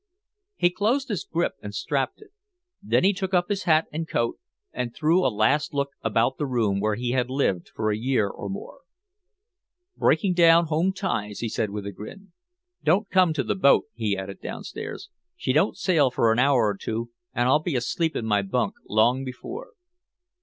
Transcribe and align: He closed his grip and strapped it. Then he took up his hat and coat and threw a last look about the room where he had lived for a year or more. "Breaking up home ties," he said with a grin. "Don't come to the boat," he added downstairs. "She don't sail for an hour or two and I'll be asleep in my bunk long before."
He 0.55 0.71
closed 0.71 1.09
his 1.09 1.23
grip 1.23 1.57
and 1.61 1.75
strapped 1.75 2.21
it. 2.21 2.31
Then 2.81 3.03
he 3.03 3.13
took 3.13 3.35
up 3.35 3.49
his 3.49 3.65
hat 3.65 3.85
and 3.93 4.09
coat 4.09 4.39
and 4.73 4.95
threw 4.95 5.19
a 5.23 5.29
last 5.29 5.75
look 5.75 5.91
about 6.01 6.39
the 6.39 6.47
room 6.47 6.79
where 6.79 6.95
he 6.95 7.11
had 7.11 7.29
lived 7.29 7.69
for 7.75 7.91
a 7.91 7.95
year 7.97 8.27
or 8.27 8.49
more. 8.49 8.79
"Breaking 9.95 10.41
up 10.41 10.65
home 10.69 10.91
ties," 10.91 11.41
he 11.41 11.49
said 11.49 11.69
with 11.69 11.85
a 11.85 11.91
grin. 11.91 12.31
"Don't 12.83 13.11
come 13.11 13.31
to 13.33 13.43
the 13.43 13.53
boat," 13.53 13.89
he 13.93 14.17
added 14.17 14.41
downstairs. 14.41 15.11
"She 15.35 15.53
don't 15.53 15.77
sail 15.77 16.09
for 16.09 16.31
an 16.33 16.39
hour 16.39 16.63
or 16.69 16.77
two 16.77 17.11
and 17.35 17.47
I'll 17.47 17.59
be 17.61 17.75
asleep 17.75 18.15
in 18.15 18.25
my 18.25 18.41
bunk 18.41 18.73
long 18.89 19.23
before." 19.23 19.73